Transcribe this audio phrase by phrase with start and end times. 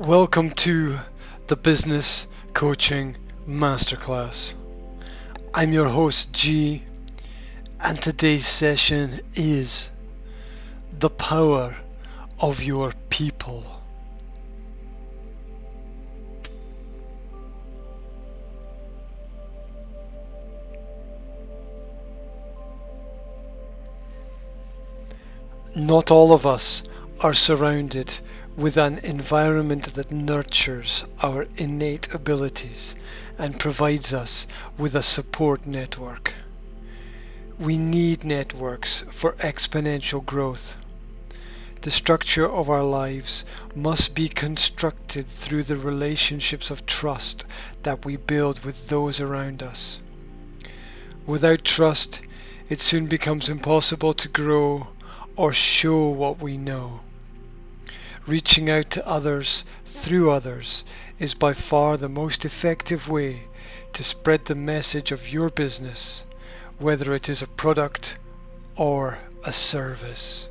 [0.00, 0.98] Welcome to
[1.48, 4.54] the Business Coaching Masterclass.
[5.52, 6.84] I'm your host, G,
[7.84, 9.90] and today's session is
[10.98, 11.76] the power
[12.40, 13.62] of your people.
[25.76, 26.84] Not all of us
[27.22, 28.18] are surrounded
[28.60, 32.94] with an environment that nurtures our innate abilities
[33.38, 34.46] and provides us
[34.76, 36.34] with a support network.
[37.58, 40.76] We need networks for exponential growth.
[41.80, 47.46] The structure of our lives must be constructed through the relationships of trust
[47.84, 50.02] that we build with those around us.
[51.24, 52.20] Without trust,
[52.68, 54.88] it soon becomes impossible to grow
[55.34, 57.00] or show what we know.
[58.30, 60.84] Reaching out to others through others
[61.18, 63.48] is by far the most effective way
[63.92, 66.22] to spread the message of your business,
[66.78, 68.18] whether it is a product
[68.76, 70.48] or a service.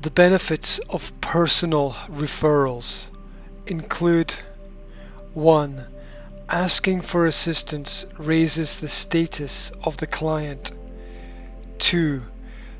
[0.00, 3.08] The benefits of personal referrals
[3.66, 4.36] include
[5.34, 5.91] 1.
[6.52, 10.72] Asking for assistance raises the status of the client.
[11.78, 12.20] 2.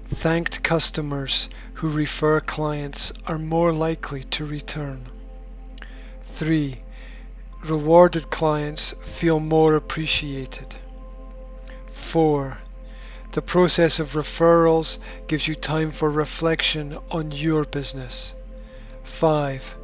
[0.08, 5.06] Thanked customers who refer clients are more likely to return.
[6.26, 6.82] 3.
[7.64, 10.74] Rewarded clients feel more appreciated.
[11.94, 12.58] 4.
[13.30, 14.98] The process of referrals
[15.28, 18.34] gives you time for reflection on your business.
[19.04, 19.76] 5.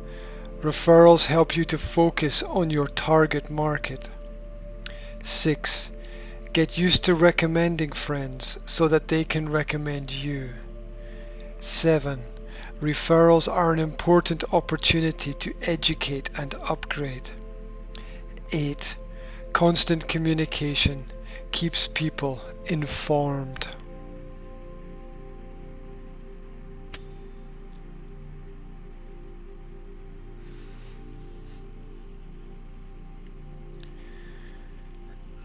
[0.62, 4.08] Referrals help you to focus on your target market.
[5.22, 5.92] 6.
[6.52, 10.50] Get used to recommending friends so that they can recommend you.
[11.60, 12.24] 7.
[12.80, 17.30] Referrals are an important opportunity to educate and upgrade.
[18.52, 18.96] 8.
[19.52, 21.04] Constant communication
[21.52, 23.68] keeps people informed.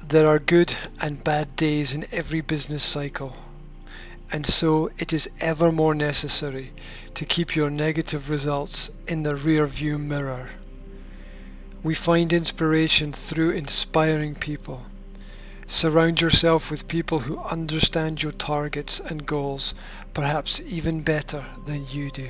[0.05, 3.37] There are good and bad days in every business cycle,
[4.33, 6.73] and so it is ever more necessary
[7.13, 10.49] to keep your negative results in the rear view mirror.
[11.83, 14.83] We find inspiration through inspiring people.
[15.67, 19.73] Surround yourself with people who understand your targets and goals
[20.13, 22.29] perhaps even better than you do.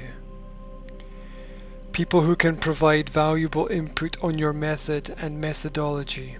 [1.91, 6.37] People who can provide valuable input on your method and methodology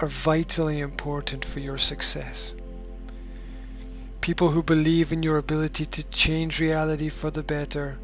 [0.00, 2.54] are vitally important for your success.
[4.20, 7.98] People who believe in your ability to change reality for the better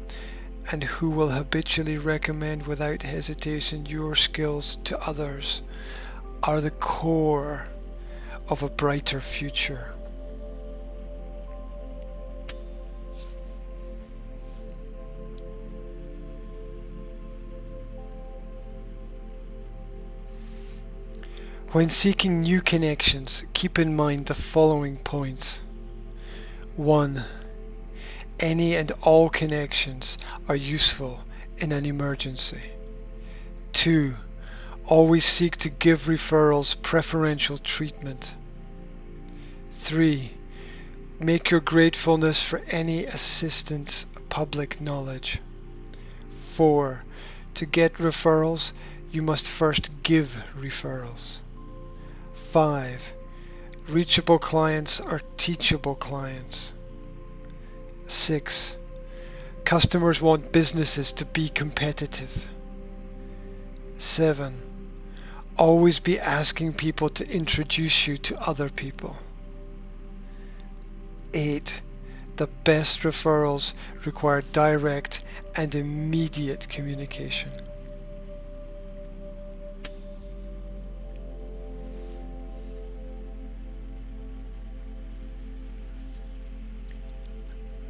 [0.71, 5.61] and who will habitually recommend without hesitation your skills to others
[6.43, 7.65] are the core
[8.47, 9.93] of a brighter future.
[21.73, 25.61] When seeking new connections, keep in mind the following points.
[26.75, 27.23] 1.
[28.41, 30.17] Any and all connections
[30.49, 31.21] are useful
[31.59, 32.61] in an emergency.
[33.71, 34.13] 2.
[34.85, 38.33] Always seek to give referrals preferential treatment.
[39.75, 40.29] 3.
[41.21, 45.39] Make your gratefulness for any assistance public knowledge.
[46.49, 47.05] 4.
[47.53, 48.73] To get referrals,
[49.09, 51.39] you must first give referrals.
[52.51, 53.13] 5.
[53.87, 56.73] Reachable clients are teachable clients.
[58.09, 58.75] 6.
[59.63, 62.49] Customers want businesses to be competitive.
[63.97, 64.53] 7.
[65.57, 69.15] Always be asking people to introduce you to other people.
[71.33, 71.81] 8.
[72.35, 73.71] The best referrals
[74.03, 75.21] require direct
[75.55, 77.51] and immediate communication.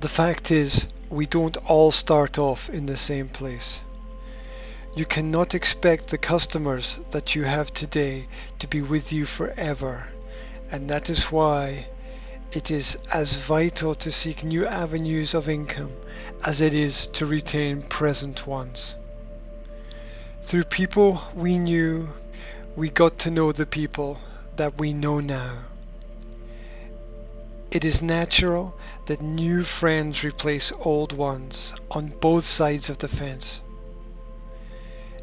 [0.01, 3.81] The fact is, we don't all start off in the same place.
[4.95, 8.27] You cannot expect the customers that you have today
[8.57, 10.07] to be with you forever,
[10.71, 11.85] and that is why
[12.51, 15.91] it is as vital to seek new avenues of income
[16.47, 18.95] as it is to retain present ones.
[20.41, 22.09] Through people we knew,
[22.75, 24.17] we got to know the people
[24.55, 25.59] that we know now.
[27.71, 28.75] It is natural
[29.05, 33.61] that new friends replace old ones on both sides of the fence.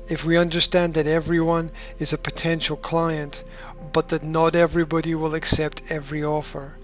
[0.08, 3.44] If we understand that everyone is a potential client,
[3.92, 6.76] but that not everybody will accept every offer,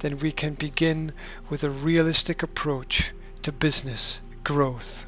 [0.00, 1.12] then we can begin
[1.48, 5.06] with a realistic approach to business growth.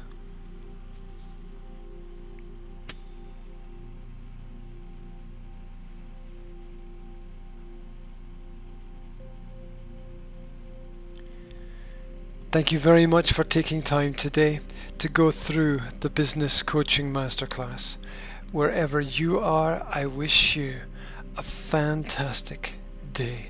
[12.55, 14.61] Thank you very much for taking time today
[14.99, 17.97] to go through the Business Coaching Masterclass.
[18.53, 20.75] Wherever you are, I wish you
[21.37, 22.75] a fantastic
[23.11, 23.49] day.